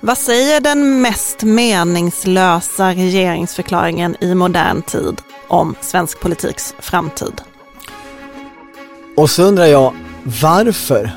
[0.00, 7.40] Vad säger den mest meningslösa regeringsförklaringen i modern tid om svensk politiks framtid?
[9.16, 9.94] Och så undrar jag,
[10.42, 11.10] varför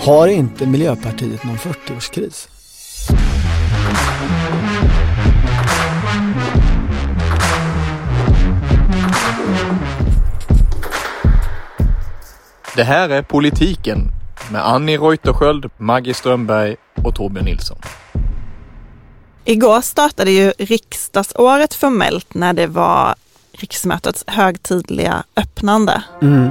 [0.00, 2.48] har inte Miljöpartiet någon 40-årskris?
[12.76, 14.08] Det här är Politiken
[14.52, 17.78] med Annie Reuterskiöld, Maggie Strömberg och Torbjörn Nilsson.
[19.44, 23.14] Igår startade ju riksdagsåret formellt när det var
[23.52, 26.02] riksmötets högtidliga öppnande.
[26.22, 26.50] Mm,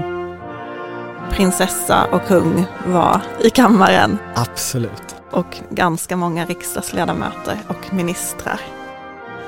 [1.31, 5.15] Prinsessa och kung var i kammaren absolut.
[5.31, 8.59] och ganska många riksdagsledamöter och ministrar.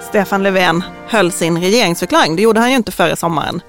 [0.09, 2.35] Stefan Löfven höll sin regeringsförklaring.
[2.35, 3.61] Det gjorde han ju inte förra sommaren.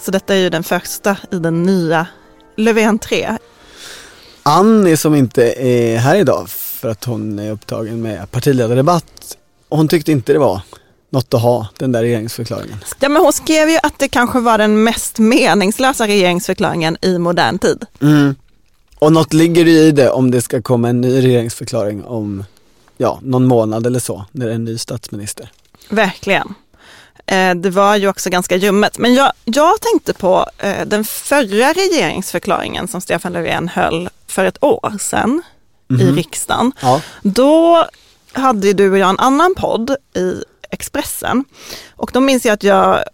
[0.00, 2.06] Så detta är ju den första i den nya
[2.56, 3.38] Löfven 3.
[4.42, 9.36] Annie som inte är här idag för att hon är upptagen med partiledardebatt,
[9.68, 10.60] hon tyckte inte det var
[11.10, 12.78] något att ha, den där regeringsförklaringen.
[13.00, 17.58] Ja, men hon skrev ju att det kanske var den mest meningslösa regeringsförklaringen i modern
[17.58, 17.84] tid.
[18.02, 18.34] Mm.
[18.98, 22.44] Och något ligger i det om det ska komma en ny regeringsförklaring om
[22.96, 25.50] ja, någon månad eller så, när det är en ny statsminister.
[25.88, 26.54] Verkligen.
[27.26, 28.98] Eh, Det var ju också ganska ljummet.
[28.98, 34.64] Men jag, jag tänkte på eh, den förra regeringsförklaringen som Stefan Löfven höll för ett
[34.64, 35.42] år sedan
[35.88, 36.14] i Mhm.
[36.16, 36.72] riksdagen.
[36.82, 37.00] Ja.
[37.22, 37.86] Då
[38.32, 41.44] hade du och jag en annan podd i Expressen
[41.96, 43.04] och då minns jag att jag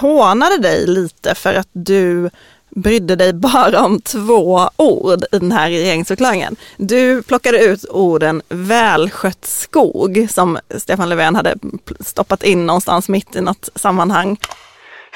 [0.00, 2.30] hånade dig lite för att du
[2.70, 6.56] brydde dig bara om två ord i den här regeringsförklaringen.
[6.76, 11.54] Du plockade ut orden välskött skog som Stefan Löfven hade
[12.00, 14.36] stoppat in någonstans mitt i något sammanhang.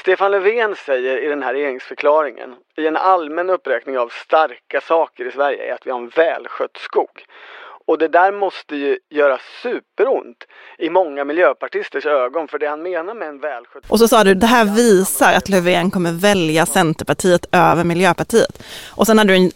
[0.03, 5.31] Stefan Löfven säger i den här regeringsförklaringen, i en allmän uppräkning av starka saker i
[5.31, 7.25] Sverige, är att vi har en välskött skog.
[7.87, 10.37] Och det där måste ju göra superont
[10.77, 14.33] i många miljöpartisters ögon, för det han menar med en välskött Och så sa du,
[14.33, 18.63] det här visar att Löfven kommer välja Centerpartiet över Miljöpartiet.
[18.95, 19.51] Och sen hade du en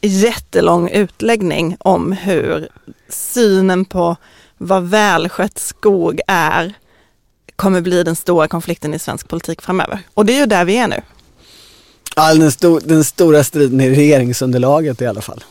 [0.00, 2.68] jättelång utläggning om hur
[3.08, 4.16] synen på
[4.58, 6.74] vad välskött skog är
[7.60, 9.98] kommer bli den stora konflikten i svensk politik framöver.
[10.14, 11.00] Och det är ju där vi är nu.
[12.16, 15.44] Ja, den, sto- den stora striden i regeringsunderlaget i alla fall.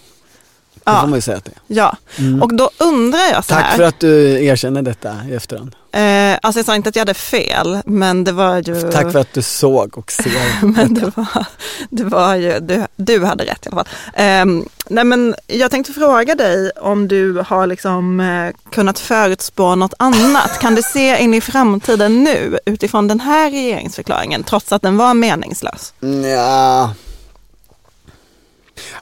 [0.74, 1.00] Det Ja.
[1.02, 1.78] får man ju säga att det är.
[1.78, 2.42] Ja, Mm.
[2.42, 3.75] och då undrar jag så Tack här.
[3.78, 5.75] för att du erkänner detta i efterhand.
[5.92, 8.92] Eh, alltså jag sa inte att jag hade fel, men det var ju...
[8.92, 10.66] Tack för att du såg och ser.
[10.66, 11.46] Men det var,
[11.90, 13.94] det var ju, du, du hade rätt i alla fall.
[14.14, 19.94] Ehm, nej men jag tänkte fråga dig om du har liksom eh, kunnat förutspå något
[20.00, 20.60] annat.
[20.60, 25.14] Kan du se in i framtiden nu utifrån den här regeringsförklaringen trots att den var
[25.14, 25.94] meningslös?
[26.36, 26.94] Ja.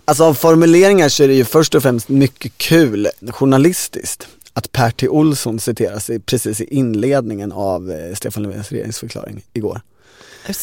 [0.05, 4.91] Alltså av formuleringar så är det ju först och främst mycket kul journalistiskt att Per
[4.91, 5.07] T.
[5.07, 9.81] Olsson citeras precis i inledningen av eh, Stefan Löfvens regeringsförklaring igår.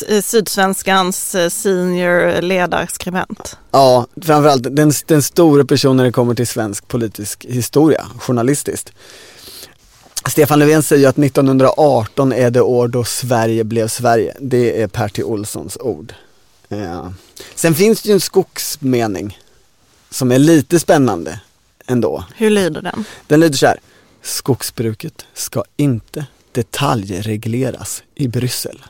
[0.08, 3.58] Eh, Sydsvenskans eh, senior ledarskribent.
[3.70, 8.92] Ja, framförallt den, den stora personen när det kommer till svensk politisk historia, journalistiskt.
[10.28, 14.36] Stefan Löfven säger att 1918 är det år då Sverige blev Sverige.
[14.40, 15.22] Det är Per T.
[15.22, 16.14] Olssons ord.
[16.68, 17.12] Ja.
[17.54, 19.38] Sen finns det ju en skogsmening
[20.10, 21.40] som är lite spännande
[21.86, 22.24] ändå.
[22.34, 23.04] Hur lyder den?
[23.26, 23.80] Den lyder så här.
[24.22, 28.84] Skogsbruket ska inte detaljregleras i Bryssel.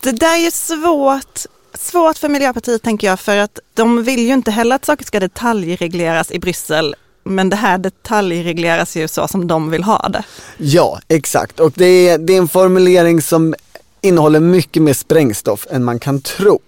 [0.00, 1.40] Det där är svårt,
[1.74, 5.20] svårt för Miljöpartiet tänker jag för att de vill ju inte heller att saker ska
[5.20, 6.94] detaljregleras i Bryssel.
[7.24, 10.22] Men det här detaljregleras ju så som de vill ha det.
[10.58, 11.60] Ja, exakt.
[11.60, 13.54] Och det är, det är en formulering som
[14.00, 16.60] innehåller mycket mer sprängstoff än man kan tro.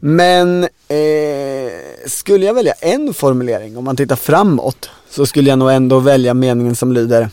[0.00, 1.72] Men eh,
[2.06, 6.34] skulle jag välja en formulering, om man tittar framåt, så skulle jag nog ändå välja
[6.34, 7.30] meningen som lyder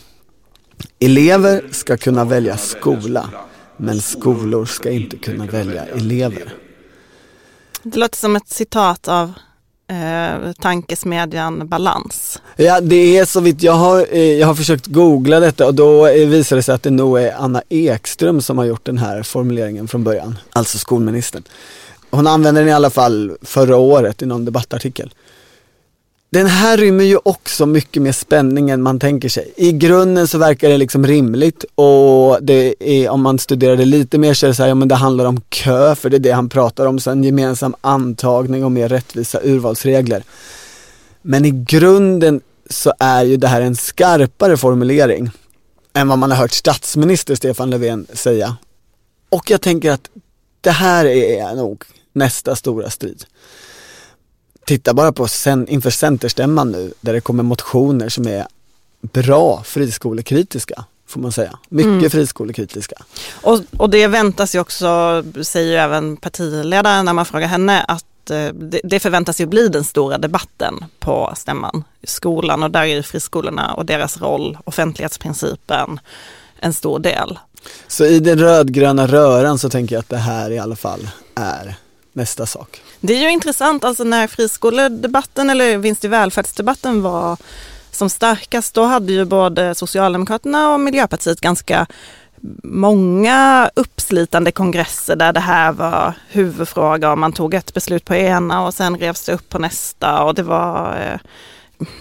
[1.00, 3.30] Elever ska kunna välja skola,
[3.78, 6.54] men skolor ska inte kunna välja elever.
[7.84, 9.34] Det låter som ett citat av
[9.90, 12.42] eh, tankesmedjan Balans.
[12.56, 16.08] Ja, det är så vitt jag har, eh, jag har försökt googla detta och då
[16.08, 19.24] eh, visar det sig att det nog är Anna Ekström som har gjort den här
[19.24, 21.44] formuleringen från början, alltså skolministern.
[22.16, 25.14] Hon använde den i alla fall förra året i någon debattartikel.
[26.30, 29.54] Den här rymmer ju också mycket mer spänning än man tänker sig.
[29.56, 34.18] I grunden så verkar det liksom rimligt och det är, om man studerar det lite
[34.18, 36.20] mer så är det så här, ja men det handlar om kö, för det är
[36.20, 40.24] det han pratar om, sen gemensam antagning och mer rättvisa urvalsregler.
[41.22, 45.30] Men i grunden så är ju det här en skarpare formulering
[45.94, 48.58] än vad man har hört statsminister Stefan Löfven säga.
[49.30, 50.10] Och jag tänker att
[50.62, 51.84] det här är nog
[52.14, 53.24] nästa stora strid.
[54.66, 58.48] Titta bara på sen, inför centerstämman nu, där det kommer motioner som är
[59.02, 61.60] bra friskolekritiska får man säga.
[61.70, 62.10] Mycket mm.
[62.10, 62.96] friskolekritiska.
[63.32, 68.32] Och, och det väntas ju också, säger ju även partiledaren när man frågar henne, att
[68.32, 68.48] eh,
[68.84, 71.84] det förväntas ju bli den stora debatten på stämman.
[72.04, 76.00] Skolan och där är friskolorna och deras roll, offentlighetsprincipen,
[76.60, 77.40] en stor del.
[77.88, 81.76] Så i den rödgröna röran så tänker jag att det här i alla fall är
[82.14, 82.82] nästa sak.
[83.00, 87.38] Det är ju intressant, alltså när friskoledebatten eller vinst i välfärdsdebatten var
[87.92, 91.88] som starkast, då hade ju både Socialdemokraterna och Miljöpartiet ganska
[92.64, 98.66] många uppslitande kongresser där det här var huvudfråga och man tog ett beslut på ena
[98.66, 101.20] och sen revs det upp på nästa och det var eh,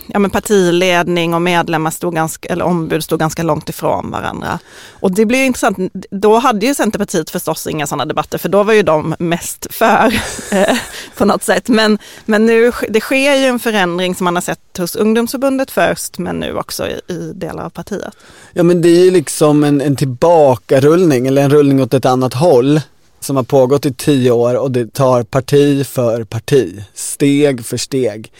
[0.07, 4.59] ja, men partiledning och medlemmar stod ganska, eller ombud stod ganska långt ifrån varandra.
[4.91, 5.79] Och det blir intressant,
[6.11, 10.15] då hade ju Centerpartiet förstås inga sådana debatter för då var ju de mest för
[10.53, 10.77] eh,
[11.17, 11.69] på något sätt.
[11.69, 16.19] Men, men nu, det sker ju en förändring som man har sett hos ungdomsförbundet först
[16.19, 18.15] men nu också i, i delar av partiet.
[18.53, 22.35] Ja men det är ju liksom en, en tillbakarullning eller en rullning åt ett annat
[22.35, 22.81] håll
[23.25, 28.33] som har pågått i tio år och det tar parti för parti, steg för steg.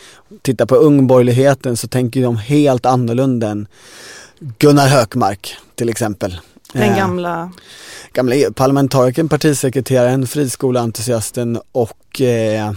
[0.43, 3.67] Titta på ungborgerligheten så tänker de helt annorlunda än
[4.59, 6.39] Gunnar Hökmark till exempel.
[6.73, 7.53] Den eh, gamla?
[8.13, 12.73] Gamla parlamentarikern, partisekreteraren, friskolentusiasten och eh,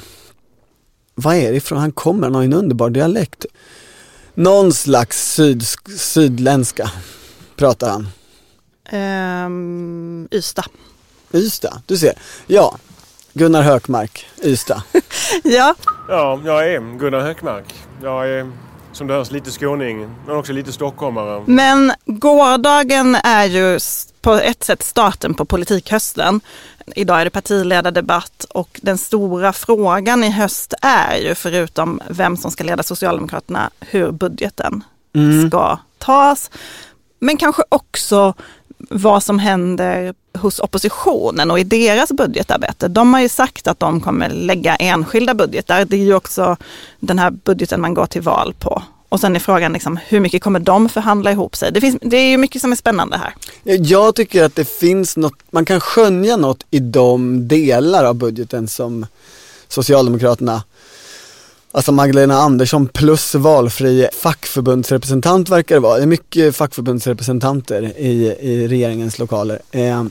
[1.16, 2.28] vad är det ifrån han kommer?
[2.28, 3.46] Han har en underbar dialekt.
[4.34, 5.64] Någon slags syd,
[5.98, 6.92] sydländska
[7.56, 8.08] pratar han.
[9.46, 10.66] Um, Ystad.
[11.34, 12.14] Ystad, du ser.
[12.48, 12.78] Ja,
[13.34, 14.82] Gunnar Hökmark, Ystad.
[15.44, 15.76] ja.
[16.10, 17.74] Ja, jag är Gunnar Hökmark.
[18.02, 18.52] Jag är
[18.96, 21.44] som det hörs lite skåning men också lite stockholmare.
[21.46, 23.80] Men gårdagen är ju
[24.22, 26.42] på ett sätt starten på politikhösten.
[26.96, 32.52] Idag är det partiledardebatt och den stora frågan i höst är ju förutom vem som
[32.52, 34.84] ska leda Socialdemokraterna hur budgeten
[35.16, 35.50] mm.
[35.50, 36.52] ska tas.
[37.20, 38.34] Men kanske också
[38.98, 42.88] vad som händer hos oppositionen och i deras budgetarbete.
[42.88, 45.86] De har ju sagt att de kommer lägga enskilda budgetar.
[45.86, 46.58] Det är ju också
[47.00, 48.84] den här budgeten man går till val på.
[49.10, 51.72] Och sen är frågan liksom, hur mycket kommer de förhandla ihop sig?
[51.72, 53.36] Det, finns, det är ju mycket som är spännande här.
[53.78, 58.68] Jag tycker att det finns något, man kan skönja något i de delar av budgeten
[58.68, 59.06] som
[59.68, 60.64] Socialdemokraterna
[61.76, 65.98] Alltså Magdalena Andersson plus valfri fackförbundsrepresentant verkar det vara.
[65.98, 69.62] Det är mycket fackförbundsrepresentanter i, i regeringens lokaler.
[69.72, 70.04] Eh,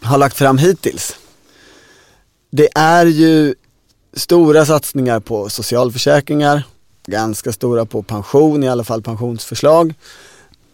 [0.00, 1.16] har lagt fram hittills.
[2.50, 3.54] Det är ju
[4.12, 6.62] stora satsningar på socialförsäkringar,
[7.06, 9.94] ganska stora på pension, i alla fall pensionsförslag.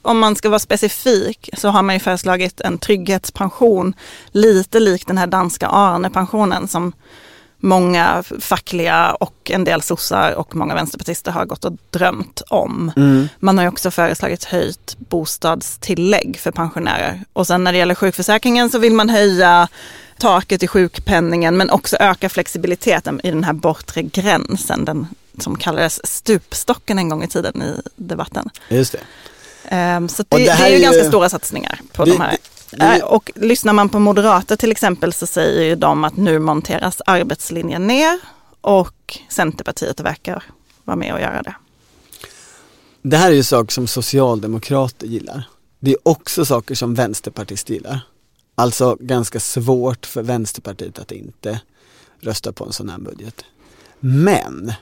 [0.03, 3.94] Om man ska vara specifik så har man ju föreslagit en trygghetspension
[4.32, 6.93] lite lik den här danska Arne-pensionen som
[7.65, 12.93] många fackliga och en del sossar och många vänsterpartister har gått och drömt om.
[12.97, 13.29] Mm.
[13.39, 17.25] Man har ju också föreslagit höjt bostadstillägg för pensionärer.
[17.33, 19.69] Och sen när det gäller sjukförsäkringen så vill man höja
[20.19, 25.07] taket i sjukpenningen men också öka flexibiliteten i den här bortre gränsen, den
[25.39, 28.51] som kallades stupstocken en gång i tiden i debatten.
[28.69, 29.97] Just det.
[29.97, 32.37] Um, så det, det, det, är ju ganska stora satsningar på det, de här.
[32.81, 37.87] Äh, och lyssnar man på moderater till exempel så säger de att nu monteras arbetslinjen
[37.87, 38.21] ner
[38.61, 40.44] och Centerpartiet verkar
[40.85, 41.55] vara med och göra det.
[43.03, 45.49] Det här är ju saker som socialdemokrater gillar.
[45.81, 48.01] Det är också saker som vänsterpartister gillar.
[48.55, 51.60] Alltså ganska svårt för Vänsterpartiet att inte
[52.20, 53.44] rösta på en sån här budget.
[54.01, 54.72] Men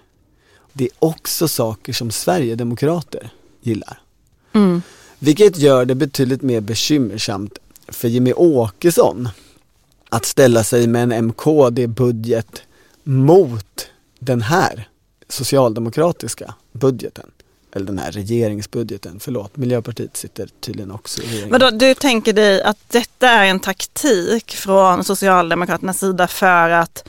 [0.73, 4.01] det är också saker som Sverigedemokrater gillar.
[4.53, 4.83] Mm.
[5.19, 7.59] Vilket gör det betydligt mer bekymmersamt
[7.89, 9.29] för Jimmy Åkesson
[10.09, 12.63] att ställa sig med en MKD-budget
[13.03, 13.87] mot
[14.19, 14.89] den här
[15.29, 17.31] socialdemokratiska budgeten.
[17.75, 21.51] Eller den här regeringsbudgeten, förlåt, Miljöpartiet sitter tydligen också i regeringen.
[21.51, 27.09] Vadå, du tänker dig att detta är en taktik från Socialdemokraternas sida för att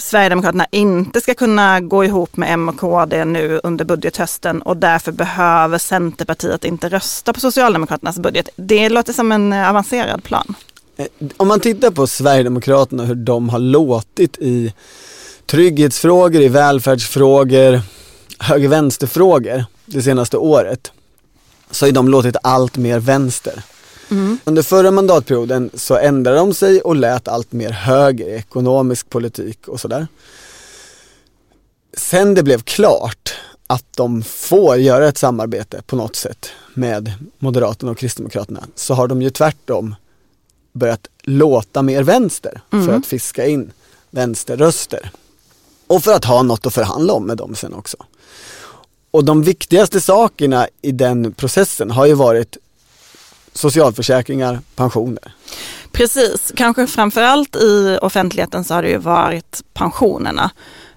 [0.00, 5.12] Sverigedemokraterna inte ska kunna gå ihop med M och KD nu under budgethösten och därför
[5.12, 8.48] behöver Centerpartiet inte rösta på Socialdemokraternas budget.
[8.56, 10.54] Det låter som en eh, avancerad plan.
[10.96, 14.74] Eh, om man tittar på Sverigedemokraterna och hur de har låtit i
[15.46, 17.80] trygghetsfrågor, i välfärdsfrågor,
[18.38, 20.92] höger-vänsterfrågor det senaste året
[21.70, 23.62] så har de låtit allt mer vänster.
[24.10, 24.38] Mm.
[24.44, 29.68] Under förra mandatperioden så ändrade de sig och lät allt mer höger i ekonomisk politik
[29.68, 30.06] och sådär.
[31.96, 33.34] Sen det blev klart
[33.66, 39.08] att de får göra ett samarbete på något sätt med Moderaterna och Kristdemokraterna så har
[39.08, 39.94] de ju tvärtom
[40.72, 42.86] börjat låta mer vänster mm.
[42.86, 43.72] för att fiska in
[44.10, 45.10] vänsterröster.
[45.86, 47.96] Och för att ha något att förhandla om med dem sen också.
[49.10, 52.56] Och de viktigaste sakerna i den processen har ju varit
[53.60, 55.34] socialförsäkringar, pensioner.
[55.92, 60.50] Precis, kanske framförallt i offentligheten så har det ju varit pensionerna.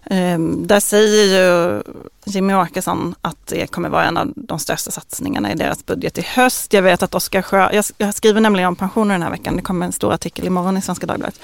[0.09, 1.81] Um, där säger ju
[2.25, 6.21] Jimmy Åkesson att det kommer vara en av de största satsningarna i deras budget i
[6.21, 6.73] höst.
[6.73, 9.61] Jag vet att Oskar Sjö, jag, jag skriver nämligen om pensioner den här veckan, det
[9.61, 11.39] kommer en stor artikel imorgon i Svenska Dagbladet.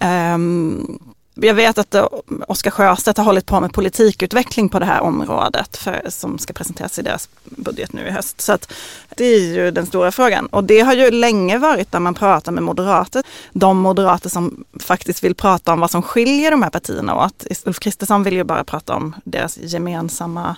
[0.00, 0.98] Um,
[1.34, 2.06] jag vet att eh,
[2.48, 6.98] Oskar Sjöstedt har hållit på med politikutveckling på det här området för, som ska presenteras
[6.98, 8.40] i deras budget nu i höst.
[8.40, 8.72] Så att
[9.16, 10.46] det är ju den stora frågan.
[10.46, 13.22] Och det har ju länge varit när man pratar med moderater,
[13.52, 17.46] de moderater som faktiskt vill prata om vad som skiljer de här partierna åt.
[17.64, 20.56] Ulf Kristersson vill ju bara prata om deras gemensamma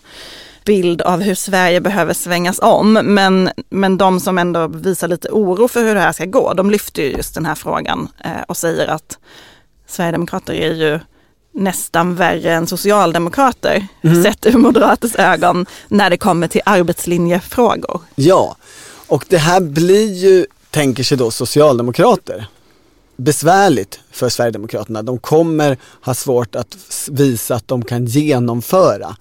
[0.65, 2.93] bild av hur Sverige behöver svängas om.
[2.93, 6.71] Men, men de som ändå visar lite oro för hur det här ska gå, de
[6.71, 9.19] lyfter ju just den här frågan eh, och säger att
[9.87, 11.01] Sverigedemokrater är ju
[11.57, 14.23] nästan värre än socialdemokrater mm.
[14.23, 18.01] sett ur moderaters ögon när det kommer till arbetslinjefrågor.
[18.15, 18.57] Ja,
[19.07, 22.47] och det här blir ju, tänker sig då socialdemokrater,
[23.17, 25.03] besvärligt för Sverigedemokraterna.
[25.03, 26.77] De kommer ha svårt att
[27.11, 29.17] visa att de kan genomföra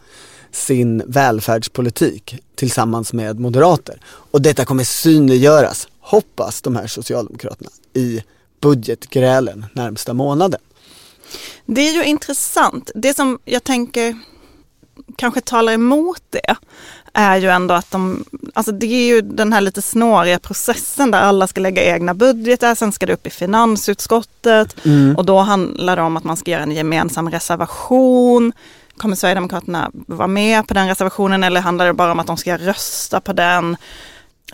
[0.52, 4.00] sin välfärdspolitik tillsammans med moderater.
[4.06, 8.24] Och detta kommer synliggöras, hoppas de här socialdemokraterna, i
[8.62, 10.62] budgetgrälen närmsta månaden.
[11.66, 12.92] Det är ju intressant.
[12.96, 14.20] Det som jag tänker
[15.16, 16.56] kanske talar emot det
[17.14, 21.22] är ju ändå att de, alltså det är ju den här lite snåriga processen där
[21.22, 25.16] alla ska lägga egna budgetar, sen ska det upp i finansutskottet mm.
[25.16, 28.54] och då handlar det om att man ska göra en gemensam reservation.
[28.98, 32.58] Kommer Sverigedemokraterna vara med på den reservationen eller handlar det bara om att de ska
[32.58, 33.78] rösta på den?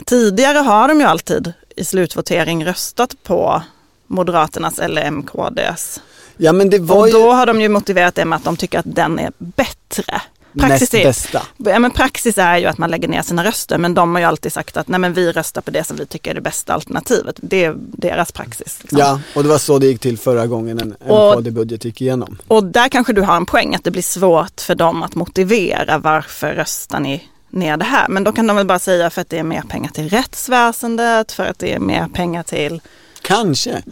[0.05, 3.63] Tidigare har de ju alltid i slutvotering röstat på
[4.11, 6.01] Moderaternas eller MKDs.
[6.37, 8.79] Ja, men det var och då har de ju motiverat det med att de tycker
[8.79, 10.21] att den är bättre.
[10.59, 11.41] Praxis Näst bästa.
[11.57, 14.27] Ja, men praxis är ju att man lägger ner sina röster men de har ju
[14.27, 16.73] alltid sagt att nej, men vi röstar på det som vi tycker är det bästa
[16.73, 17.35] alternativet.
[17.41, 18.77] Det är deras praxis.
[18.81, 18.99] Liksom.
[18.99, 22.37] Ja, och det var så det gick till förra gången en MKD-budget gick igenom.
[22.47, 25.97] Och där kanske du har en poäng att det blir svårt för dem att motivera
[25.97, 28.07] varför röstar ni ner det här.
[28.09, 31.31] Men då kan de väl bara säga för att det är mer pengar till rättsväsendet,
[31.31, 32.81] för att det är mer pengar till
[33.21, 33.83] Kanske.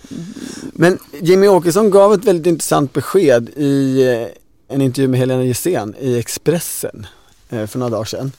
[0.73, 5.95] Men Jimmy Åkesson gav ett väldigt intressant besked i eh, en intervju med Helena Gissén
[5.99, 7.07] i Expressen
[7.49, 8.31] eh, för några dagar sedan.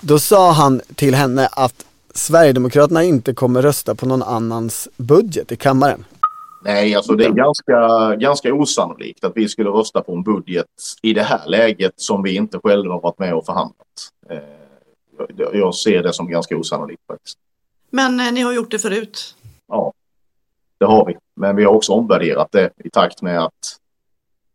[0.00, 5.56] Då sa han till henne att Sverigedemokraterna inte kommer rösta på någon annans budget i
[5.56, 6.04] kammaren.
[6.64, 10.66] Nej, alltså det är ganska, ganska osannolikt att vi skulle rösta på en budget
[11.02, 14.10] i det här läget som vi inte själva har varit med och förhandlat.
[14.30, 14.38] Eh,
[15.52, 17.38] jag ser det som ganska osannolikt faktiskt.
[17.90, 19.34] Men ni har gjort det förut?
[19.68, 19.92] Ja,
[20.78, 21.16] det har vi.
[21.36, 23.52] Men vi har också omvärderat det i takt med att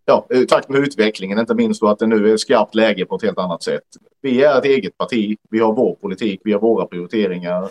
[0.05, 3.15] ja, i takt med utvecklingen, inte minst då att det nu är skarpt läge på
[3.15, 3.83] ett helt annat sätt.
[4.21, 7.69] Vi är ett eget parti, vi har vår politik, vi har våra prioriteringar.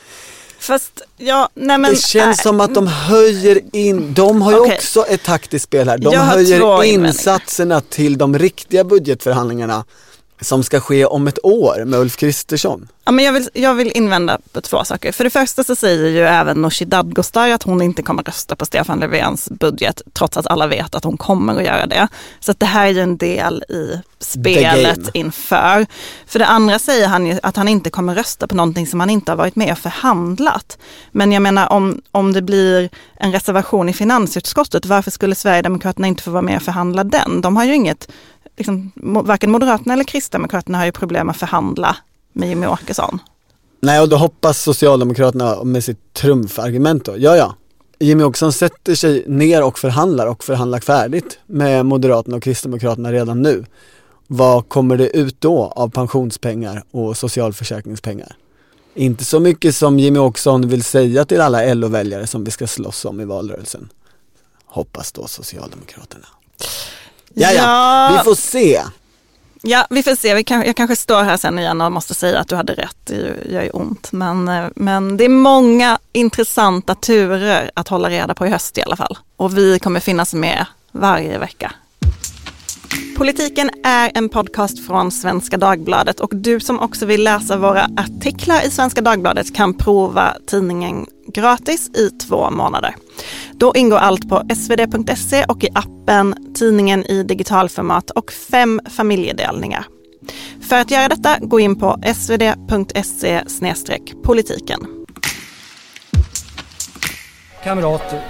[0.58, 4.58] Fast, ja, nej men, det känns äh, som att de höjer in, de har ju
[4.58, 4.76] okay.
[4.76, 5.98] också ett taktiskt spel här.
[5.98, 9.84] De höjer insatserna till de riktiga budgetförhandlingarna
[10.40, 12.88] som ska ske om ett år med Ulf Kristersson.
[13.04, 15.12] Ja, men jag, vill, jag vill invända på två saker.
[15.12, 18.66] För det första så säger ju även Nooshi Dadgostar att hon inte kommer rösta på
[18.66, 22.08] Stefan Löfvens budget trots att alla vet att hon kommer att göra det.
[22.40, 25.86] Så att det här är ju en del i spelet inför.
[26.26, 29.10] För det andra säger han ju att han inte kommer rösta på någonting som han
[29.10, 30.78] inte har varit med och förhandlat.
[31.12, 36.22] Men jag menar om, om det blir en reservation i finansutskottet, varför skulle Sverigedemokraterna inte
[36.22, 37.40] få vara med och förhandla den?
[37.40, 38.08] De har ju inget
[38.60, 38.92] liksom,
[39.24, 41.96] varken Moderaterna eller Kristdemokraterna har ju problem att förhandla
[42.32, 43.18] med Jimmie Åkesson.
[43.80, 47.54] Nej, och då hoppas Socialdemokraterna med sitt trumfargument då, ja ja,
[47.98, 53.42] Jimmie Åkesson sätter sig ner och förhandlar och förhandlar färdigt med Moderaterna och Kristdemokraterna redan
[53.42, 53.64] nu.
[54.26, 58.36] Vad kommer det ut då av pensionspengar och socialförsäkringspengar?
[58.94, 63.04] Inte så mycket som Jimmie Åkesson vill säga till alla LO-väljare som vi ska slåss
[63.04, 63.88] om i valrörelsen.
[64.64, 66.26] Hoppas då Socialdemokraterna.
[67.34, 68.82] Ja, ja, vi får se.
[69.62, 70.34] Ja, vi får se.
[70.34, 72.96] Vi kan, jag kanske står här sen igen och måste säga att du hade rätt.
[73.04, 74.12] Det gör ju ont.
[74.12, 78.82] Men, eh, men det är många intressanta turer att hålla reda på i höst i
[78.82, 79.18] alla fall.
[79.36, 81.72] Och vi kommer finnas med varje vecka.
[83.16, 88.66] Politiken är en podcast från Svenska Dagbladet och du som också vill läsa våra artiklar
[88.66, 92.94] i Svenska Dagbladet kan prova tidningen gratis i två månader.
[93.52, 99.84] Då ingår allt på svd.se och i appen, tidningen i digitalformat och fem familjedelningar.
[100.68, 103.42] För att göra detta, gå in på svd.se
[104.22, 104.86] politiken.
[107.64, 108.22] Kamrater,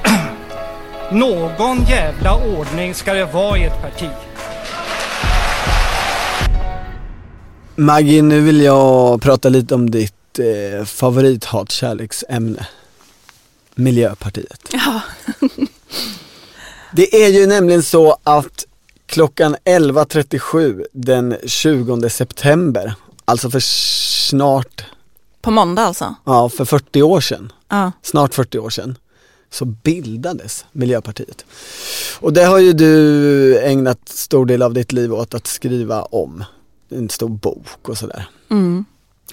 [1.12, 4.29] någon jävla ordning ska det vara i ett parti.
[7.80, 12.66] Maggie, nu vill jag prata lite om ditt eh, favorithatkärleksämne.
[13.75, 14.68] Miljöpartiet.
[14.72, 15.00] Ja.
[16.92, 18.66] Det är ju nämligen så att
[19.06, 22.94] klockan 11.37 den 20 september,
[23.25, 24.84] alltså för snart,
[25.42, 26.14] På måndag alltså?
[26.25, 27.92] ja för 40 år sedan, Ja.
[28.02, 28.99] snart 40 år sedan,
[29.50, 31.44] så bildades Miljöpartiet.
[32.20, 36.44] Och det har ju du ägnat stor del av ditt liv åt att skriva om.
[36.90, 38.28] En stor bok och sådär.
[38.50, 38.85] Mm.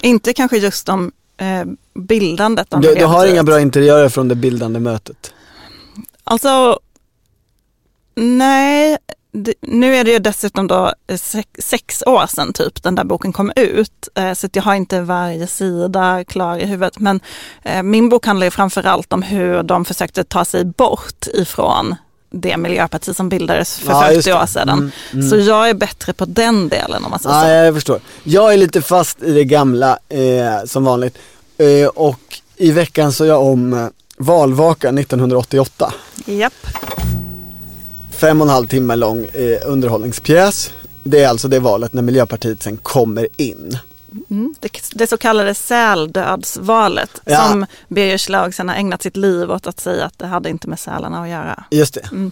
[0.02, 4.34] Inte kanske just om eh, bildandet av Du, du har inga bra interiörer från det
[4.34, 5.34] bildande mötet?
[6.24, 6.78] Alltså,
[8.14, 8.98] nej.
[9.32, 13.04] Det, nu är det ju dessutom då eh, sex, sex år sedan typ den där
[13.04, 14.08] boken kom ut.
[14.14, 16.98] Eh, så jag har inte varje sida klar i huvudet.
[16.98, 17.20] Men
[17.62, 21.94] eh, min bok handlar ju framförallt om hur de försökte ta sig bort ifrån
[22.30, 24.68] det miljöparti som bildades för Ja, just 40 år sedan.
[24.68, 25.28] Mm, mm.
[25.30, 27.48] Så jag är bättre på den delen om man säger Ja, så.
[27.48, 28.00] jag förstår.
[28.24, 31.18] Jag är lite fast i det gamla eh, som vanligt.
[31.58, 32.20] Eh, och
[32.56, 35.92] i veckan så jag om eh, valvakan 1988.
[36.26, 36.66] Japp.
[38.10, 40.72] Fem och en halv timme lång eh, underhållningspjäs.
[41.02, 43.78] Det är alltså det valet när Miljöpartiet sen kommer in.
[44.30, 44.54] Mm.
[44.60, 47.48] Det, det så kallade säldödsvalet Ja.
[47.48, 50.68] som Birger Schlaug sen har ägnat sitt liv åt att säga att det hade inte
[50.68, 51.64] med sälarna att göra.
[51.70, 52.08] Just det.
[52.12, 52.30] Mm.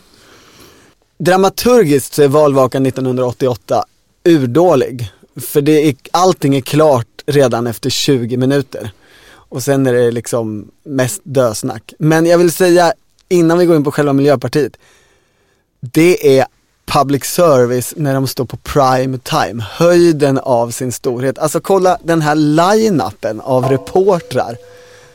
[1.18, 3.84] Dramaturgiskt så är valvakan 1988
[4.24, 5.12] urdålig.
[5.36, 8.90] För det är, allting är klart redan efter 20 minuter.
[9.28, 11.92] Och sen är det liksom mest dösnack.
[11.98, 12.92] Men jag vill säga
[13.28, 14.76] innan vi går in på själva Miljöpartiet.
[15.80, 16.46] Det är
[16.86, 19.64] public service när de står på prime time.
[19.70, 21.38] Höjden av sin storhet.
[21.38, 24.56] Alltså kolla den här line-upen av reportrar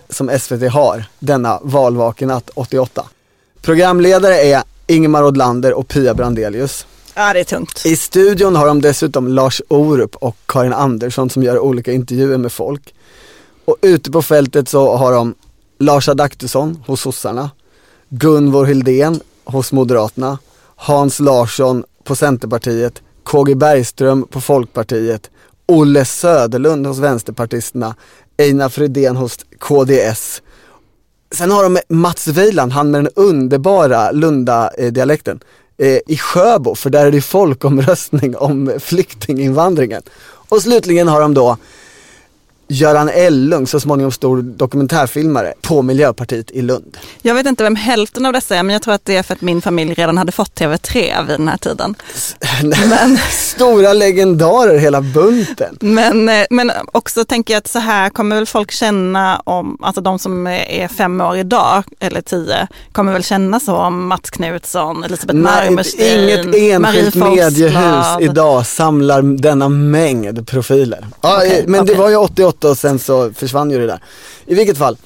[0.10, 3.06] som SVT har denna valvakenatt 88.
[3.62, 6.86] Programledare är Ingemar Odlander och Pia Brandelius.
[7.14, 7.86] Ja, det är tungt.
[7.86, 12.52] I studion har de dessutom Lars Orup och Karin Andersson som gör olika intervjuer med
[12.52, 12.94] folk.
[13.66, 15.36] Och ute på fältet så har de
[15.80, 17.50] Lars Adaktusson hos sossarna,
[18.10, 20.38] Gunvor Hildén hos Moderaterna,
[20.84, 25.30] Hans Larsson på Centerpartiet, KG Bergström på Folkpartiet,
[25.66, 27.96] Olle Söderlund hos Vänsterpartisterna,
[28.38, 30.42] Einar Fredén hos KDS.
[31.32, 35.40] Sen har de Mats Weiland, han med den underbara Lunda-dialekten,
[35.78, 40.02] eh, i Sjöbo, för där är det folkomröstning om flyktinginvandringen.
[40.50, 41.58] Och slutligen har de då
[42.72, 46.98] Göran Ellung, så småningom stor dokumentärfilmare, på Miljöpartiet i Lund.
[47.22, 49.34] Jag vet inte vem hälften av dessa är, men jag tror att det är för
[49.34, 51.96] att min familj redan hade fått TV3 vid den här tiden.
[52.90, 55.78] Men, Stora legendarer hela bunten.
[55.80, 60.02] men, eh, men också tänker jag att så här kommer väl folk känna om, alltså
[60.02, 65.04] de som är fem år idag, eller tio, kommer väl känna så om Mats Knutsson,
[65.04, 71.08] Elisabeth Nej, Marmorstein, inget Marie enskilt mediehus idag samlar denna mängd profiler.
[71.22, 71.96] Ja, eh, men det okej.
[71.96, 74.00] var ju 88 och sen så försvann ju det där.
[74.46, 74.98] I vilket fall.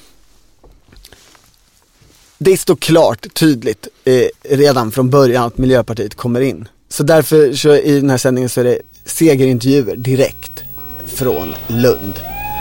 [2.38, 6.68] Det står klart, tydligt, eh, redan från början att Miljöpartiet kommer in.
[6.88, 10.64] Så därför så i den här sändningen så är det segerintervjuer direkt
[11.06, 12.20] från Lund.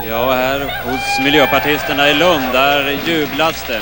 [0.09, 3.81] Ja, här hos miljöpartisterna i Lund, där jublas det.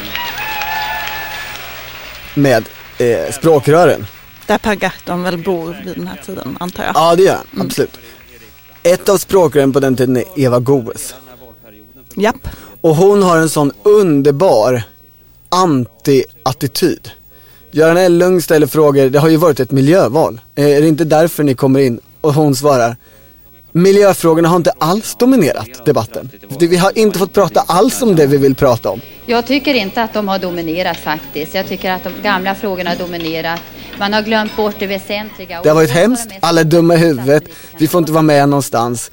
[2.36, 2.63] Med
[2.97, 4.06] eh, språkrören.
[4.47, 6.95] Där Per Gahrton väl bor vid den här tiden, antar jag.
[6.95, 7.99] Ja det gör han, absolut.
[8.84, 11.15] Ett av språkrören på den tiden är Eva Goes.
[12.15, 12.48] Japp.
[12.82, 14.84] Och hon har en sån underbar
[15.50, 17.10] anti-attityd.
[17.72, 20.39] Göran Ellung ställer frågor, det har ju varit ett miljöval.
[20.56, 22.00] Eh, Är det inte därför ni kommer in?
[22.22, 22.96] Och hon svarar,
[23.72, 26.30] miljöfrågorna har inte alls dominerat debatten.
[26.60, 29.02] Vi har inte fått prata alls om det vi vill prata om.
[29.26, 31.56] Jag tycker inte att de har dominerat faktiskt.
[31.56, 33.60] Jag tycker att de gamla frågorna har dominerat.
[34.00, 35.60] Man har glömt bort det väsentliga.
[35.64, 37.44] Det har varit hemskt, alla är dumma i huvudet,
[37.78, 39.12] vi får inte vara med någonstans.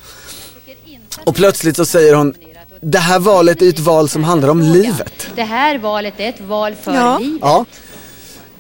[1.25, 2.35] Och plötsligt så säger hon,
[2.81, 5.27] det här valet är ett val som handlar om livet.
[5.37, 7.19] Det här valet är ett val för Ja.
[7.19, 7.41] livet.
[7.43, 7.65] Ja.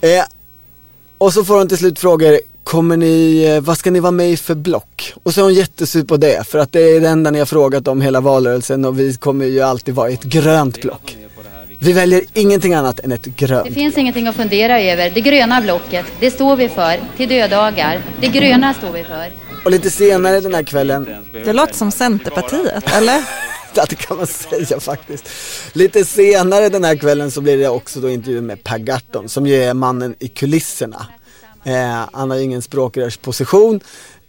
[0.01, 0.25] Eh,
[1.19, 4.31] och så får hon till slut frågor, kommer ni, eh, vad ska ni vara med
[4.31, 5.13] i för block?
[5.23, 7.47] Och så är hon jättesur på det, för att det är det enda ni har
[7.47, 11.17] frågat om hela valrörelsen och vi kommer ju alltid vara ett grönt block.
[11.83, 13.75] Vi väljer ingenting annat än ett Det grönt.
[13.75, 15.11] finns ingenting att fundera över.
[15.11, 18.01] Det gröna blocket, det står vi för till dödagar.
[18.21, 19.33] Det gröna står vi för.
[19.64, 21.09] Och lite senare den här kvällen,
[21.45, 23.23] Det låter som Centerpartiet, eller?
[23.75, 25.29] ja, det kan man säga faktiskt.
[25.73, 29.47] Lite senare den här kvällen så blir det också då intervju med Per Gahrton som
[29.47, 31.07] ju är mannen i kulisserna.
[31.64, 33.81] Eh, han har ju ingen språkrörsposition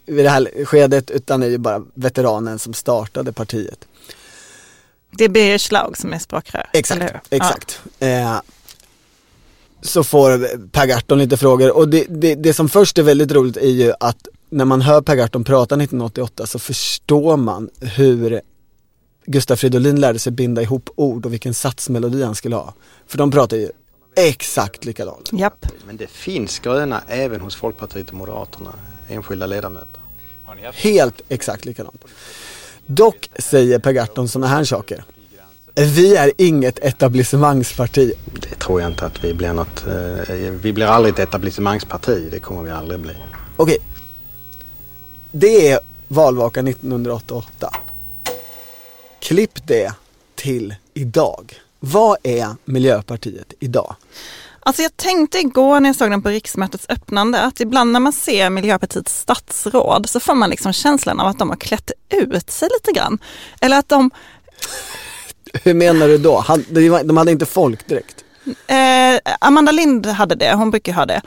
[0.06, 3.78] vid det här skedet utan är ju bara veteranen som startade partiet.
[5.12, 6.70] Det är Birger Schlaug som är språkrör.
[6.72, 7.80] Exakt, exakt.
[7.98, 8.40] Eh,
[9.82, 13.56] så får Per Gahrton lite frågor och det, det, det som först är väldigt roligt
[13.56, 18.40] är ju att när man hör Per Gahrton prata 1988 så förstår man hur
[19.26, 22.74] Gustaf Fridolin lärde sig binda ihop ord och vilken satsmelodi han skulle ha.
[23.06, 23.70] För de pratar ju
[24.16, 25.30] exakt likadant.
[25.32, 25.66] Japp.
[25.86, 28.74] Men det finns gröna även hos Folkpartiet och Moderaterna,
[29.08, 30.00] enskilda ledamöter.
[30.72, 32.04] Helt exakt likadant.
[32.86, 35.04] Dock säger Per Gahrton sådana här saker.
[35.74, 38.12] Vi är inget etablissemangsparti.
[38.40, 39.86] Det tror jag inte att vi blir något.
[39.86, 42.28] Eh, vi blir aldrig ett etablissemangsparti.
[42.30, 43.14] Det kommer vi aldrig bli.
[43.56, 43.78] Okej.
[45.30, 47.74] Det är valvakan 1988.
[49.20, 49.92] Klipp det
[50.34, 51.54] till idag.
[51.80, 53.96] Vad är Miljöpartiet idag?
[54.64, 58.12] Alltså jag tänkte igår när jag såg den på riksmötets öppnande att ibland när man
[58.12, 62.68] ser Miljöpartiets statsråd så får man liksom känslan av att de har klätt ut sig
[62.72, 63.18] lite grann.
[63.60, 64.10] Eller att de...
[65.52, 66.44] Hur menar du då?
[67.04, 68.24] De hade inte folk direkt?
[68.66, 71.22] Eh, Amanda Lind hade det, hon brukar ha det.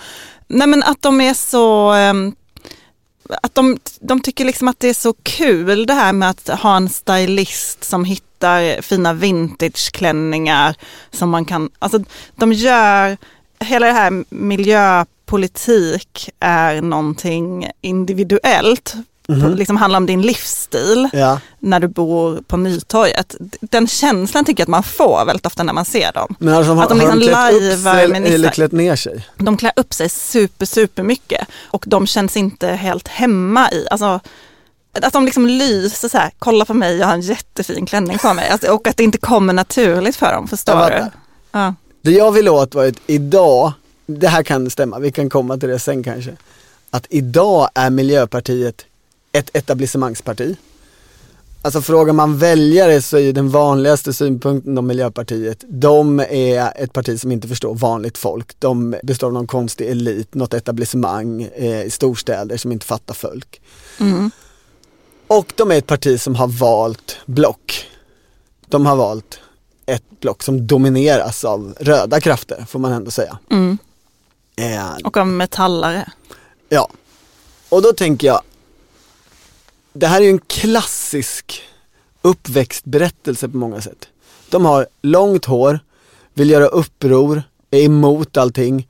[0.47, 1.93] Nej men att de är så
[3.29, 6.77] att de, de tycker liksom att det är så kul det här med att ha
[6.77, 10.75] en stylist som hittar fina vintageklänningar
[11.11, 11.99] som man kan, alltså
[12.35, 13.17] de gör,
[13.59, 18.95] hela det här miljöpolitik är någonting individuellt,
[19.27, 21.39] på, liksom handlar om din livsstil Ja.
[21.59, 23.35] när du bor på Nytorget.
[23.61, 26.35] Den känslan tycker jag att man får väldigt ofta när man ser dem.
[26.39, 28.95] Men alltså, har, Att de har de liksom klätt upp sig med eller, klätt ner
[28.95, 29.27] sig?
[29.37, 34.19] De klär upp sig super, super mycket och de känns inte helt hemma i, alltså
[35.03, 38.33] att de liksom lyser så här, kolla på mig, jag har en jättefin klänning på
[38.33, 38.49] mig.
[38.49, 41.05] Alltså, och att det inte kommer naturligt för dem, förstår Jag du?
[41.51, 41.73] Ja.
[42.01, 43.71] Det jag vill åt var att idag,
[44.05, 46.31] det här kan stämma, vi kan komma till det sen kanske.
[46.89, 48.85] Att idag är Miljöpartiet
[49.37, 50.55] ett etablissemangsparti.
[51.61, 57.19] Alltså frågar man väljare så är den vanligaste synpunkten om Miljöpartiet, de är ett parti
[57.21, 58.55] som inte förstår vanligt folk.
[58.59, 63.61] De består av någon konstig elit, något etablissemang eh, i storstäder som inte fattar folk.
[63.99, 64.31] Mm.
[65.27, 67.87] Och de är ett parti som har valt block.
[68.67, 69.39] De har valt
[69.85, 73.37] ett block som domineras av röda krafter, får man ändå säga.
[73.51, 73.77] Mm.
[74.57, 76.11] Eh, Och av metallare.
[76.69, 76.89] Ja,
[77.69, 78.41] och då tänker jag,
[79.95, 81.61] det här är ju en klassisk
[82.21, 84.07] uppväxtberättelse på många sätt.
[84.49, 85.79] De har långt hår,
[86.33, 88.87] vill göra uppror, är emot allting.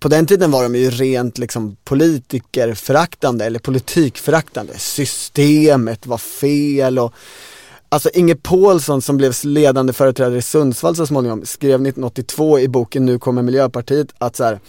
[0.00, 4.78] På den tiden var de ju rent liksom politikerföraktande eller politikföraktande.
[4.78, 7.14] Systemet var fel och
[7.88, 13.06] Alltså Inge Pålsson som blev ledande företrädare i Sundsvall så småningom skrev 1982 i boken
[13.06, 14.60] Nu kommer Miljöpartiet att så här,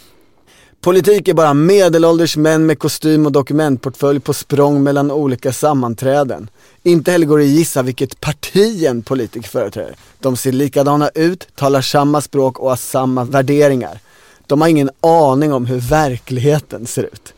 [0.84, 6.50] Politik är bara medelålders män med kostym och dokumentportfölj på språng mellan olika sammanträden.
[6.82, 9.96] Inte heller går det att gissa vilket parti en politiker företräder.
[10.20, 14.00] De ser likadana ut, talar samma språk och har samma värderingar.
[14.46, 17.34] De har ingen aning om hur verkligheten ser ut.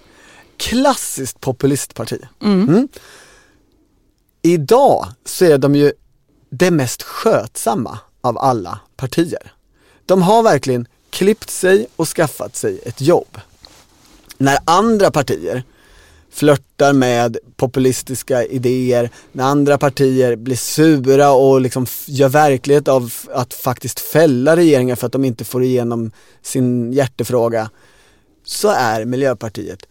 [0.56, 2.18] Klassiskt populistparti.
[2.42, 2.88] Mm.
[4.42, 5.92] Idag så är de ju
[6.50, 9.52] det mest skötsamma av alla partier.
[10.06, 13.38] De har verkligen klippt sig och skaffat sig ett jobb.
[14.38, 15.62] När andra partier
[16.30, 23.54] flörtar med populistiska idéer, när andra partier blir sura och liksom gör verklighet av att
[23.54, 26.10] faktiskt fälla regeringar för att de inte får igenom
[26.42, 27.70] sin hjärtefråga,
[28.44, 29.86] så är Miljöpartiet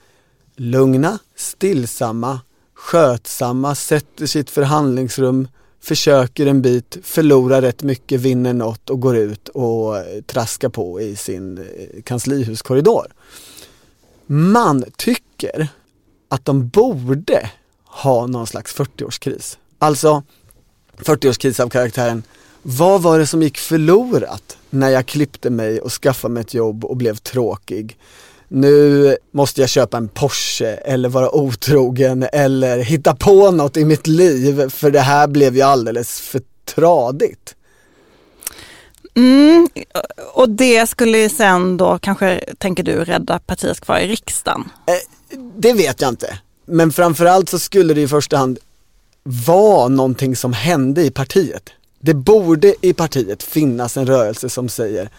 [0.55, 2.39] lugna, stillsamma,
[2.73, 5.47] skötsamma, sätter sitt förhandlingsrum,
[5.85, 11.01] försöker en bit, förlorar rätt mycket, vinner något och går ut och eh, traskar på
[11.01, 13.07] i sin eh, kanslihuskorridor.
[14.25, 15.67] Man tycker
[16.29, 17.49] att de borde
[17.85, 19.57] ha någon slags 40-årskris.
[19.79, 20.23] Alltså
[20.97, 22.23] 40-årskris av karaktären,
[22.61, 26.85] vad var det som gick förlorat när jag klippte mig och skaffade mig ett jobb
[26.85, 27.97] och blev tråkig?
[28.47, 34.08] Nu måste jag köpa en Porsche eller vara otrogen eller hitta på något i mitt
[34.08, 37.55] liv för det här blev ju alldeles för tradigt.
[39.15, 39.69] Mm.
[40.34, 44.69] Och det skulle sen då kanske, tänker du, rädda partiet kvar i riksdagen?
[45.58, 46.39] Det vet jag inte.
[46.65, 48.60] Men framförallt så skulle det i första hand
[49.23, 51.69] vara någonting som hände i partiet.
[51.99, 55.10] Det borde i partiet finnas en rörelse som säger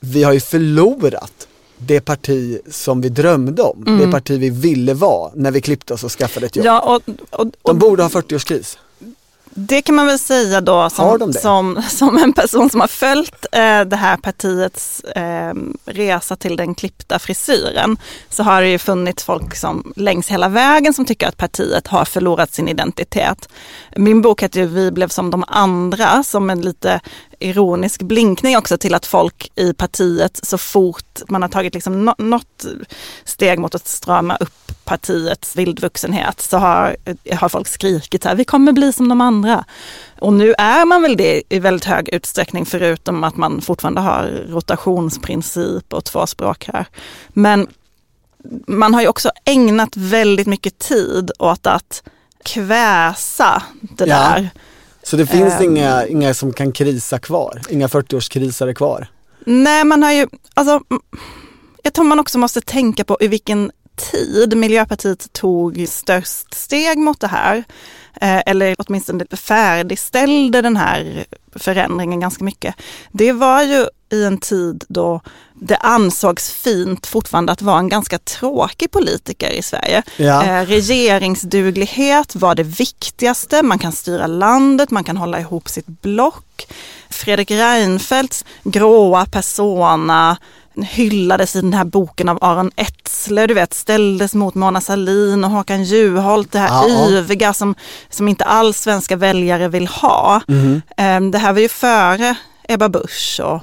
[0.00, 1.48] vi har ju förlorat
[1.86, 3.98] det parti som vi drömde om, Mm.
[4.00, 6.66] det parti vi ville vara när vi klippte oss och skaffade ett jobb.
[6.66, 8.78] Ja, och, och, och De borde ha 40-årskris.
[9.54, 11.04] Det kan man väl säga då som,
[11.40, 16.74] som, som en person som har följt eh, det här partiets eh, resa till den
[16.74, 17.96] klippta frisyren.
[18.28, 22.04] Så har det ju funnits folk som längs hela vägen som tycker att partiet har
[22.04, 23.48] förlorat sin identitet.
[23.96, 27.00] Min bok heter ju Vi blev som de andra som en lite
[27.38, 32.14] ironisk blinkning också till att folk i partiet så fort man har tagit liksom nå-
[32.18, 32.66] något
[33.24, 36.96] steg mot att strama upp partiets vildvuxenhet så har,
[37.34, 39.64] har folk skrikit här, vi kommer bli som de andra.
[40.18, 44.44] Och nu är man väl det i väldigt hög utsträckning förutom att man fortfarande har
[44.48, 46.86] rotationsprincip och två språk här.
[47.28, 47.68] Men
[48.66, 52.02] man har ju också ägnat väldigt mycket tid åt att
[52.44, 54.16] kväsa det Ja.
[54.16, 54.50] där.
[55.02, 55.62] Så det finns Ehm.
[55.76, 57.60] inga, inga som kan krisa kvar?
[57.68, 59.06] Inga 40-årskrisare kvar?
[59.46, 60.80] Nej, man har ju, alltså,
[61.82, 63.70] jag tror man också måste tänka på i vilken
[64.10, 67.64] tid Miljöpartiet tog störst steg mot det här.
[68.20, 71.24] Eh, eller åtminstone färdigställde den här
[71.56, 72.74] förändringen ganska mycket.
[73.12, 75.20] Det var ju i en tid då
[75.54, 80.02] det ansågs fint fortfarande att vara en ganska tråkig politiker i Sverige.
[80.16, 80.44] Ja.
[80.44, 83.62] Eh, regeringsduglighet var det viktigaste.
[83.62, 86.66] Man kan styra landet, man kan hålla ihop sitt block.
[87.10, 90.36] Fredrik Reinfeldts gråa persona
[90.82, 95.50] hyllades i den här boken av Aron Etzler, du vet, ställdes mot Mona Sahlin och
[95.50, 97.74] Håkan Juholt, det här Ja, yviga som,
[98.10, 100.40] som inte alls svenska väljare vill ha.
[100.48, 100.82] Mhm.
[100.96, 102.34] Eh, Det här var ju före
[102.68, 103.60] Ebba Busch och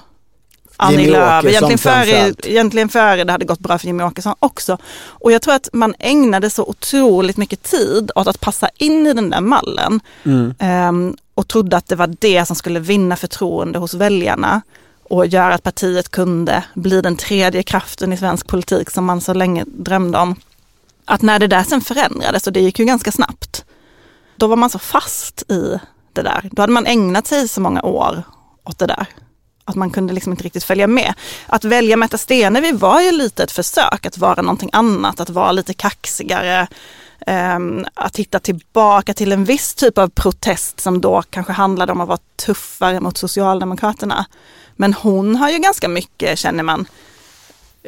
[0.78, 4.78] Annie Jimmy Lööf, egentligen före, egentligen före det hade gått bra för Jimmy Åkesson också.
[5.08, 9.14] Och jag tror att man ägnade så otroligt mycket tid åt att passa in i
[9.14, 10.54] den där mallen Mm.
[10.60, 14.62] ehm, och trodde att det var det som skulle vinna förtroende hos väljarna
[15.04, 19.34] och göra att partiet kunde bli den tredje kraften i svensk politik som man så
[19.34, 20.36] länge drömde om.
[21.06, 23.66] Att när det där sen förändrades, och det gick ju ganska snabbt,
[24.36, 25.80] då var man så fast i
[26.14, 26.50] det där.
[26.52, 28.24] Då hade man ägnat sig så många år
[28.64, 29.06] åt det där.
[29.68, 31.14] Att man kunde liksom inte riktigt följa med.
[31.46, 35.52] Att välja Märta Stenevi var ju lite ett försök att vara någonting annat, att vara
[35.52, 36.68] lite kaxigare,
[37.28, 42.02] ehm, att hitta tillbaka till en viss typ av protest som då kanske handlade om
[42.02, 44.26] att vara tuffare mot Socialdemokraterna.
[44.76, 46.86] Men hon har ju ganska mycket, känner man,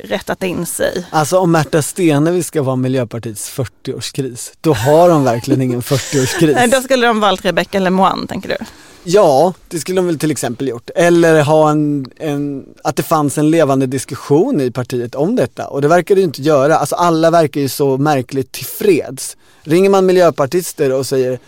[0.04, 1.06] rättat in sig.
[1.10, 6.54] Alltså om Märta Stenevi ska vara Miljöpartiets 40-årskris, då har de verkligen ingen 40-årskris.
[6.56, 8.66] Nej, Då skulle de valt Rebecca Lemoine, tänker du?
[9.04, 10.90] Ja, det skulle de väl till exempel gjort.
[10.96, 15.68] Eller ha en, en, att det fanns en levande diskussion i partiet om detta.
[15.68, 16.78] Och det verkar det ju inte göra.
[16.78, 19.38] Alltså alla verkar ju så märkligt tillfreds.
[19.62, 21.40] Ringer man miljöpartister och säger,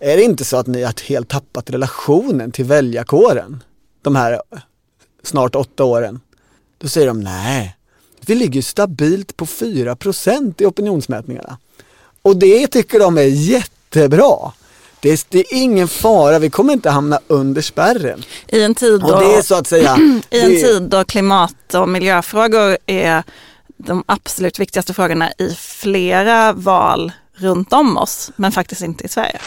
[0.00, 3.62] är det inte så att ni har helt tappat relationen till väljarkåren?
[4.02, 4.42] De här
[5.22, 6.20] snart åtta åren.
[6.78, 7.76] Då säger de, nej,
[8.26, 11.58] vi ligger stabilt på 4% i opinionsmätningarna.
[12.22, 14.52] Och det tycker de är jättebra.
[15.02, 18.22] Det är, det är ingen fara, vi kommer inte hamna under spärren.
[18.48, 19.96] I en tid då, Och det är så att säga,
[20.30, 23.22] i en det- tid då klimat och miljöfrågor är
[23.76, 29.38] de absolut viktigaste frågorna i flera val runt om oss, men faktiskt inte i Sverige.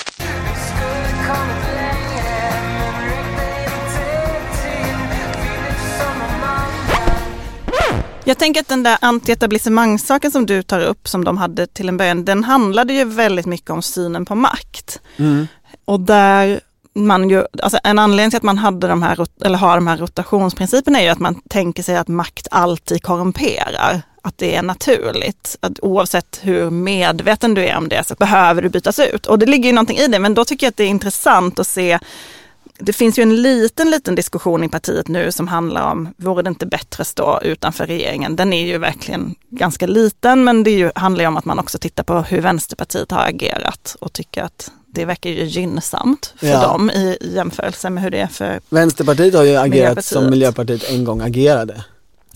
[8.25, 11.97] Jag tänker att den där antietablissemangssaken som du tar upp, som de hade till en
[11.97, 14.99] början, den handlade ju väldigt mycket om synen på makt.
[15.17, 15.47] Mm.
[15.85, 16.61] Och där
[16.93, 19.97] man ju, alltså en anledning till att man hade de här, eller har de här
[19.97, 24.01] rotationsprinciperna är ju att man tänker sig att makt alltid korrumperar.
[24.25, 25.57] Att det är naturligt.
[25.59, 29.25] Att oavsett hur medveten du är om det så behöver du bytas ut.
[29.25, 31.59] Och det ligger ju någonting i det, men då tycker jag att det är intressant
[31.59, 31.99] att se
[32.85, 36.49] det finns ju en liten, liten diskussion i partiet nu som handlar om, vore det
[36.49, 38.35] inte bättre att stå utanför regeringen?
[38.35, 41.77] Den är ju verkligen ganska liten, men det ju, handlar ju om att man också
[41.77, 46.61] tittar på hur Vänsterpartiet har agerat och tycker att det verkar ju gynnsamt för Ja.
[46.61, 50.05] dem i i jämförelse med hur det är för Vänsterpartiet har ju agerat Miljöpartiet.
[50.05, 51.83] som Miljöpartiet en gång agerade.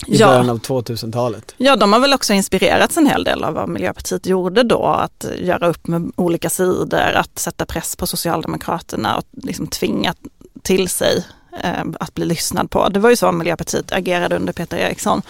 [0.06, 0.26] I Ja.
[0.26, 1.54] början av 2000-talet.
[1.56, 5.24] Ja, de har väl också inspirerats en hel del av vad Miljöpartiet gjorde då, att
[5.38, 10.14] göra upp med olika sidor, att sätta press på Socialdemokraterna och liksom tvinga
[10.62, 11.26] till sig
[11.62, 12.88] eh, att bli lyssnad på.
[12.88, 15.22] Det var ju så Miljöpartiet agerade under Peter Eriksson.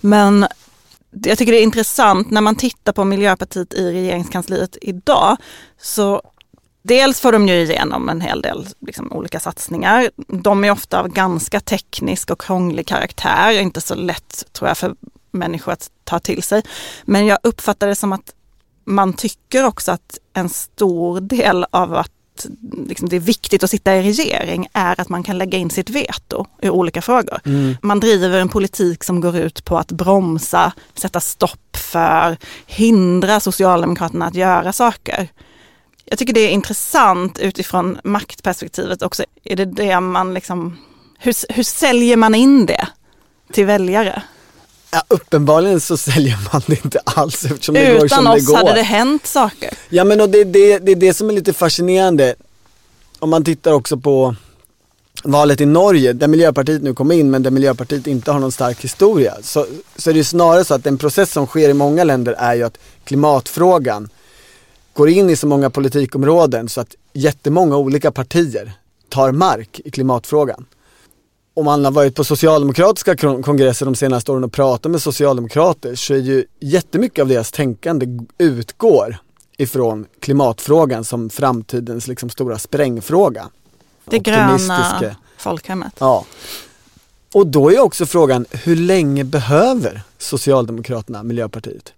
[0.00, 0.46] Men
[1.10, 5.36] jag tycker det är intressant när man tittar på Miljöpartiet i regeringskansliet idag,
[5.80, 6.22] så
[6.82, 10.10] Dels får de ju igenom en hel del liksom, olika satsningar.
[10.26, 14.94] De är ofta av ganska teknisk och krånglig karaktär, inte så lätt tror jag för
[15.30, 16.62] människor att ta till sig.
[17.04, 18.34] Men jag uppfattar det som att
[18.84, 22.12] man tycker också att en stor del av att
[22.86, 25.90] liksom, det är viktigt att sitta i regering är att man kan lägga in sitt
[25.90, 27.40] veto i olika frågor.
[27.44, 27.76] Mm.
[27.82, 34.26] Man driver en politik som går ut på att bromsa, sätta stopp för, hindra Socialdemokraterna
[34.26, 35.28] att göra saker.
[36.04, 39.24] Jag tycker det är intressant utifrån maktperspektivet också.
[39.44, 40.78] Är det det man liksom,
[41.18, 42.88] hur, hur säljer man in det
[43.52, 44.22] till väljare?
[44.92, 48.46] Ja, uppenbarligen så säljer man det inte alls eftersom det går Utan som det oss
[48.46, 48.56] går.
[48.56, 49.70] hade det hänt saker.
[49.88, 52.34] Ja men och det, det, det är det som är lite fascinerande.
[53.18, 54.34] Om man tittar också på
[55.24, 58.84] valet i Norge, där Miljöpartiet nu kom in men där Miljöpartiet inte har någon stark
[58.84, 59.34] historia.
[59.42, 62.54] Så, så är det snarare så att den process som sker i många länder är
[62.54, 64.08] ju att klimatfrågan
[64.92, 68.72] går in i så många politikområden så att jättemånga olika partier
[69.08, 70.66] tar mark i klimatfrågan.
[71.54, 76.14] Om man har varit på socialdemokratiska kongresser de senaste åren och pratat med socialdemokrater så
[76.14, 78.06] är ju jättemycket av deras tänkande
[78.38, 79.16] utgår
[79.56, 83.48] ifrån klimatfrågan som framtidens liksom stora sprängfråga.
[84.04, 85.92] Det gröna folkhemmet.
[85.98, 86.24] Ja.
[87.34, 91.92] Och då är också frågan, hur länge behöver Socialdemokraterna Miljöpartiet?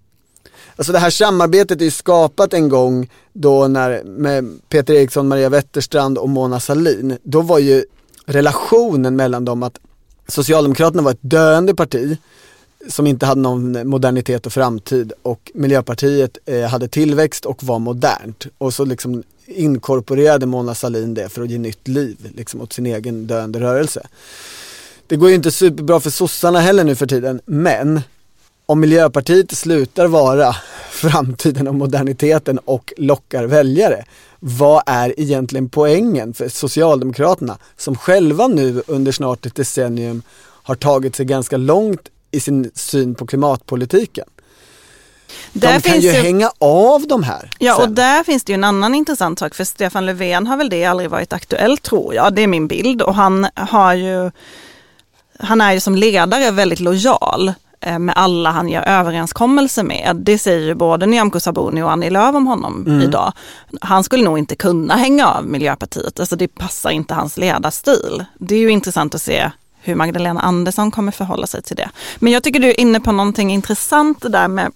[0.77, 5.49] Alltså det här samarbetet är ju skapat en gång då när med Peter Eriksson, Maria
[5.49, 7.19] Wetterstrand och Mona Salin.
[7.23, 7.85] Då var ju
[8.27, 9.79] relationen mellan dem att
[10.29, 12.19] Socialdemokraterna var ett döende parti
[12.89, 18.47] som inte hade någon modernitet och framtid och Miljöpartiet eh, hade tillväxt och var modernt.
[18.59, 22.87] Och så liksom inkorporerade Mona Sahlin det för att ge nytt liv liksom, åt sin
[22.87, 24.07] egen döende rörelse.
[25.07, 28.01] Det går ju inte superbra för sossarna heller nu för tiden, men
[28.73, 30.57] om Miljöpartiet slutar vara
[30.91, 34.05] framtiden och moderniteten och lockar väljare,
[34.41, 40.23] vad är egentligen poängen för Socialdemokraterna som själva nu under snart ett decennium
[40.63, 44.27] har tagit sig ganska långt i sin syn på klimatpolitiken?
[45.53, 47.51] Där de kan ju, ju hänga av de här.
[47.59, 47.89] Ja sen.
[47.89, 50.85] och där finns det ju en annan intressant sak för Stefan Löfven har väl det
[50.85, 52.35] aldrig varit aktuellt tror jag.
[52.35, 54.31] Det är min bild och han har ju
[55.39, 57.53] han är ju som ledare väldigt lojal
[57.99, 60.17] med alla han gör överenskommelser med.
[60.17, 63.01] Det säger ju både Nyamko Sabuni och Annie Lööf om honom mm.
[63.01, 63.33] idag.
[63.81, 68.25] Han skulle nog inte kunna hänga av Miljöpartiet, alltså det passar inte hans ledarstil.
[68.39, 71.91] Det är ju intressant att se hur Magdalena Andersson kommer förhålla sig till det.
[72.19, 74.73] Men jag tycker du är inne på någonting intressant det där med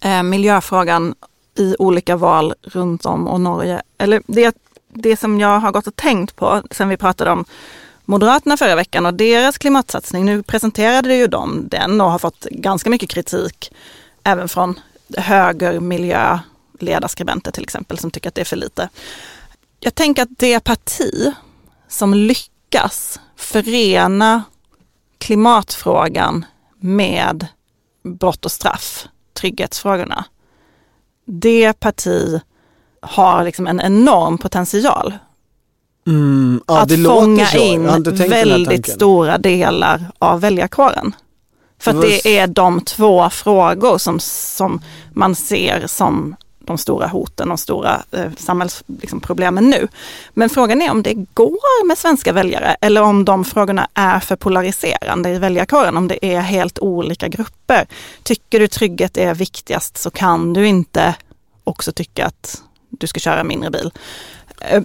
[0.00, 1.14] eh, miljöfrågan
[1.58, 3.82] i olika val runt om och Norge.
[3.98, 4.56] Eller det,
[4.88, 7.44] det som jag har gått och tänkt på sen vi pratade om
[8.10, 10.24] Moderaterna förra veckan och deras klimatsatsning.
[10.24, 13.72] Nu presenterade ju de den och har fått ganska mycket kritik
[14.24, 14.80] även från
[15.16, 18.88] högermiljöledarskribenter till exempel som tycker att det är för lite.
[19.80, 21.32] Jag tänker att det parti
[21.88, 24.42] som lyckas förena
[25.18, 26.44] klimatfrågan
[26.80, 27.46] med
[28.02, 30.24] brott och straff trygghetsfrågorna.
[31.24, 32.40] Det parti
[33.02, 35.14] har liksom en enorm potential.
[36.08, 41.14] Mm, ja, att fånga in väldigt stora delar av väljarkåren.
[41.80, 44.80] För att det är de två frågor som, som
[45.12, 49.88] man ser som de stora hoten och stora eh, samhällsproblemen liksom, nu.
[50.34, 54.36] Men frågan är om det går med svenska väljare eller om de frågorna är för
[54.36, 57.86] polariserande i väljarkåren, om det är helt olika grupper.
[58.22, 61.14] Tycker du trygghet är viktigast så kan du inte
[61.64, 63.90] också tycka att du ska köra mindre bil.
[64.60, 64.82] Eh,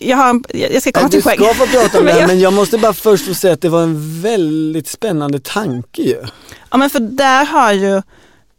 [0.00, 1.36] jag, har, jag ska komma till poäng.
[1.38, 3.60] Du ska få prata om det här, men jag måste bara först få säga att
[3.60, 6.22] det var en väldigt spännande tanke ju.
[6.70, 8.02] Ja men för där har ju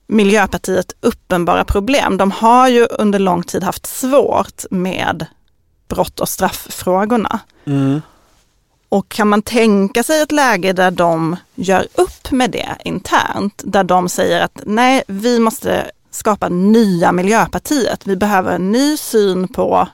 [0.07, 2.17] Miljöpartiet uppenbara problem.
[2.17, 5.25] De har ju under lång tid haft svårt med
[5.87, 7.39] brott och strafffrågorna.
[7.65, 8.01] Mm.
[8.89, 13.83] Och kan man tänka sig ett läge där de gör upp med det internt, där
[13.83, 18.07] de säger att nej, vi måste skapa nya Miljöpartiet.
[18.07, 19.87] Vi behöver en ny syn på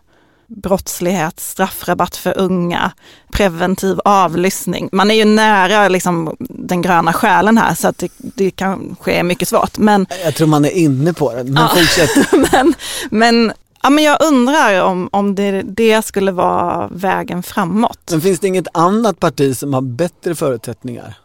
[0.55, 2.91] brottslighet, straffrabatt för unga,
[3.31, 4.89] preventiv avlyssning.
[4.91, 9.23] Man är ju nära liksom, den gröna själen här så att det, det kanske är
[9.23, 9.77] mycket svårt.
[9.77, 12.31] Men, jag tror man är inne på det, men ja, fortsätt.
[12.51, 12.73] men,
[13.11, 13.53] men,
[13.83, 17.99] ja, men jag undrar om, om det, det skulle vara vägen framåt.
[18.11, 21.17] Men finns det inget annat parti som har bättre förutsättningar?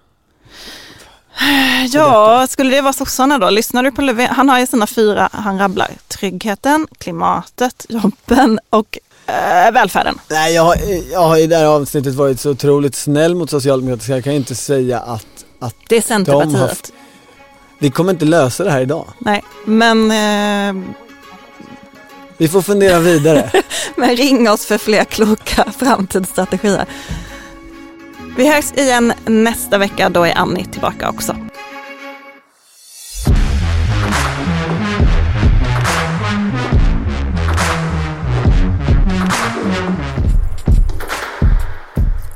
[1.92, 3.50] Ja, skulle det vara sossarna då?
[3.50, 4.28] Lyssnar du på Löfven?
[4.30, 10.18] Han har ju sina fyra, han rabblar tryggheten, klimatet, jobben och äh, välfärden.
[10.30, 10.76] Nej, jag har,
[11.12, 14.54] jag har i det här avsnittet varit så otroligt snäll mot Socialdemokraterna jag kan inte
[14.54, 15.26] säga att,
[15.60, 16.60] att Det är Centerpartiet.
[16.60, 16.70] Har,
[17.78, 19.06] vi kommer inte lösa det här idag.
[19.18, 20.84] Nej, men eh,
[22.36, 23.50] vi får fundera vidare.
[23.96, 26.86] men ring oss för fler kloka framtidsstrategier.
[28.36, 31.36] Vi hörs igen nästa vecka, då är Annie tillbaka också.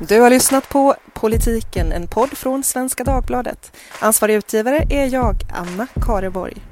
[0.08, 3.76] Du har lyssnat på Politiken, en podd från Svenska Dagbladet.
[4.00, 6.69] Ansvarig utgivare är jag, Anna Kareborg.